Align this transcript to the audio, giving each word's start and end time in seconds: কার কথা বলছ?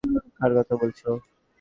কার 0.37 0.51
কথা 0.57 0.73
বলছ? 0.81 0.99